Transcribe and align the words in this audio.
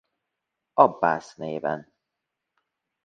Abbász 0.73 1.35
néven. 1.35 1.93